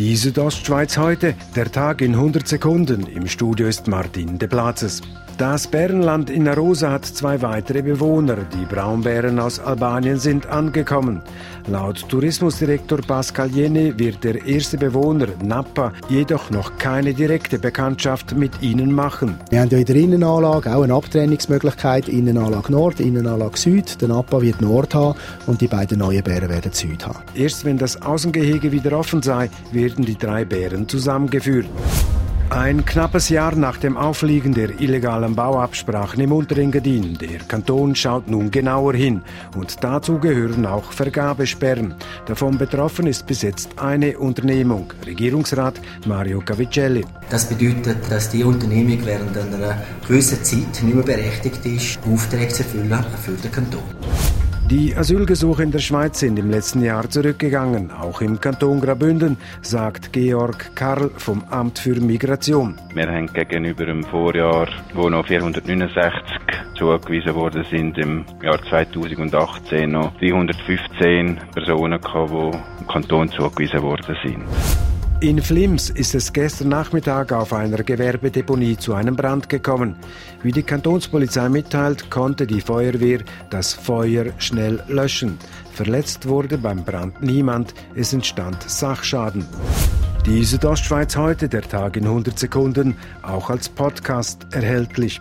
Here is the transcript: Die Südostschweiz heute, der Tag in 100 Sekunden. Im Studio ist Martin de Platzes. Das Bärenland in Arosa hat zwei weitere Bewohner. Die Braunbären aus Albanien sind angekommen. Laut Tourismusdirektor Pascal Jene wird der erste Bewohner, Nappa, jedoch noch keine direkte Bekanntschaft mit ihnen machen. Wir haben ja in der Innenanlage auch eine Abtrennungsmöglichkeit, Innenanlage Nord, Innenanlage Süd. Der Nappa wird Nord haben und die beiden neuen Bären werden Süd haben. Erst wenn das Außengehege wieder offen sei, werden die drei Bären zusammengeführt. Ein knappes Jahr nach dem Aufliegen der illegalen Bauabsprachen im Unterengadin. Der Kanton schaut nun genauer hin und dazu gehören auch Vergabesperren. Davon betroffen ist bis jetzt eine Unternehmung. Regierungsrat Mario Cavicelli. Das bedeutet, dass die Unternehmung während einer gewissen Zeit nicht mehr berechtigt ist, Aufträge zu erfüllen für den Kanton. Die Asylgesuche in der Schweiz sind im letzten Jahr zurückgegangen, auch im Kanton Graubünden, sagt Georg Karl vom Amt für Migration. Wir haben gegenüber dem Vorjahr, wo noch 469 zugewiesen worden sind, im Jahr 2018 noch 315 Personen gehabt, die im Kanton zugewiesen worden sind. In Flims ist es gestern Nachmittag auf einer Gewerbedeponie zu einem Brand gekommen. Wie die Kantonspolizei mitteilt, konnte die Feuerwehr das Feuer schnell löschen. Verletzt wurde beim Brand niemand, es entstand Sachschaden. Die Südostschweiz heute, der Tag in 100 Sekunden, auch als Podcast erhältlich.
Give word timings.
Die 0.00 0.16
Südostschweiz 0.16 0.96
heute, 0.96 1.34
der 1.54 1.70
Tag 1.70 2.00
in 2.00 2.14
100 2.14 2.48
Sekunden. 2.48 3.06
Im 3.06 3.26
Studio 3.26 3.68
ist 3.68 3.86
Martin 3.86 4.38
de 4.38 4.48
Platzes. 4.48 5.02
Das 5.40 5.66
Bärenland 5.66 6.28
in 6.28 6.46
Arosa 6.48 6.90
hat 6.90 7.06
zwei 7.06 7.40
weitere 7.40 7.80
Bewohner. 7.80 8.36
Die 8.36 8.66
Braunbären 8.66 9.38
aus 9.38 9.58
Albanien 9.58 10.18
sind 10.18 10.46
angekommen. 10.46 11.22
Laut 11.66 12.06
Tourismusdirektor 12.08 12.98
Pascal 12.98 13.48
Jene 13.48 13.98
wird 13.98 14.22
der 14.22 14.44
erste 14.44 14.76
Bewohner, 14.76 15.28
Nappa, 15.42 15.92
jedoch 16.10 16.50
noch 16.50 16.76
keine 16.76 17.14
direkte 17.14 17.58
Bekanntschaft 17.58 18.36
mit 18.36 18.60
ihnen 18.60 18.92
machen. 18.92 19.38
Wir 19.48 19.60
haben 19.60 19.70
ja 19.70 19.78
in 19.78 19.84
der 19.86 19.96
Innenanlage 19.96 20.74
auch 20.74 20.82
eine 20.82 20.92
Abtrennungsmöglichkeit, 20.92 22.08
Innenanlage 22.08 22.72
Nord, 22.72 23.00
Innenanlage 23.00 23.58
Süd. 23.58 24.00
Der 24.02 24.08
Nappa 24.08 24.42
wird 24.42 24.60
Nord 24.60 24.94
haben 24.94 25.18
und 25.46 25.62
die 25.62 25.68
beiden 25.68 26.00
neuen 26.00 26.22
Bären 26.22 26.50
werden 26.50 26.72
Süd 26.72 27.06
haben. 27.06 27.20
Erst 27.34 27.64
wenn 27.64 27.78
das 27.78 28.02
Außengehege 28.02 28.72
wieder 28.72 28.98
offen 28.98 29.22
sei, 29.22 29.48
werden 29.90 30.04
die 30.04 30.16
drei 30.16 30.44
Bären 30.44 30.88
zusammengeführt. 30.88 31.66
Ein 32.50 32.84
knappes 32.84 33.28
Jahr 33.28 33.54
nach 33.54 33.76
dem 33.76 33.96
Aufliegen 33.96 34.54
der 34.54 34.80
illegalen 34.80 35.36
Bauabsprachen 35.36 36.20
im 36.20 36.32
Unterengadin. 36.32 37.16
Der 37.18 37.38
Kanton 37.46 37.94
schaut 37.94 38.28
nun 38.28 38.50
genauer 38.50 38.94
hin 38.94 39.22
und 39.56 39.82
dazu 39.82 40.18
gehören 40.18 40.66
auch 40.66 40.92
Vergabesperren. 40.92 41.94
Davon 42.26 42.58
betroffen 42.58 43.06
ist 43.06 43.26
bis 43.26 43.42
jetzt 43.42 43.78
eine 43.78 44.18
Unternehmung. 44.18 44.92
Regierungsrat 45.06 45.80
Mario 46.06 46.40
Cavicelli. 46.40 47.04
Das 47.30 47.48
bedeutet, 47.48 47.98
dass 48.10 48.30
die 48.30 48.42
Unternehmung 48.42 48.98
während 49.04 49.36
einer 49.36 49.82
gewissen 50.06 50.42
Zeit 50.42 50.82
nicht 50.82 50.94
mehr 50.94 51.04
berechtigt 51.04 51.64
ist, 51.66 51.98
Aufträge 52.12 52.52
zu 52.52 52.62
erfüllen 52.64 53.04
für 53.24 53.32
den 53.32 53.52
Kanton. 53.52 53.82
Die 54.70 54.94
Asylgesuche 54.94 55.64
in 55.64 55.72
der 55.72 55.80
Schweiz 55.80 56.20
sind 56.20 56.38
im 56.38 56.48
letzten 56.48 56.84
Jahr 56.84 57.10
zurückgegangen, 57.10 57.90
auch 57.90 58.20
im 58.20 58.40
Kanton 58.40 58.80
Graubünden, 58.80 59.36
sagt 59.62 60.12
Georg 60.12 60.76
Karl 60.76 61.10
vom 61.16 61.42
Amt 61.50 61.80
für 61.80 62.00
Migration. 62.00 62.78
Wir 62.94 63.08
haben 63.08 63.26
gegenüber 63.32 63.86
dem 63.86 64.04
Vorjahr, 64.04 64.68
wo 64.94 65.10
noch 65.10 65.26
469 65.26 66.22
zugewiesen 66.78 67.34
worden 67.34 67.64
sind, 67.68 67.98
im 67.98 68.24
Jahr 68.44 68.62
2018 68.62 69.90
noch 69.90 70.16
315 70.20 71.38
Personen 71.52 72.00
gehabt, 72.00 72.30
die 72.30 72.80
im 72.80 72.86
Kanton 72.86 73.28
zugewiesen 73.28 73.82
worden 73.82 74.16
sind. 74.22 74.99
In 75.22 75.42
Flims 75.42 75.90
ist 75.90 76.14
es 76.14 76.32
gestern 76.32 76.70
Nachmittag 76.70 77.30
auf 77.32 77.52
einer 77.52 77.82
Gewerbedeponie 77.82 78.78
zu 78.78 78.94
einem 78.94 79.16
Brand 79.16 79.50
gekommen. 79.50 79.96
Wie 80.42 80.50
die 80.50 80.62
Kantonspolizei 80.62 81.50
mitteilt, 81.50 82.08
konnte 82.08 82.46
die 82.46 82.62
Feuerwehr 82.62 83.18
das 83.50 83.74
Feuer 83.74 84.32
schnell 84.38 84.82
löschen. 84.88 85.38
Verletzt 85.74 86.26
wurde 86.26 86.56
beim 86.56 86.86
Brand 86.86 87.22
niemand, 87.22 87.74
es 87.94 88.14
entstand 88.14 88.62
Sachschaden. 88.62 89.44
Die 90.24 90.42
Südostschweiz 90.42 91.14
heute, 91.16 91.50
der 91.50 91.62
Tag 91.62 91.98
in 91.98 92.04
100 92.04 92.38
Sekunden, 92.38 92.96
auch 93.20 93.50
als 93.50 93.68
Podcast 93.68 94.46
erhältlich. 94.52 95.20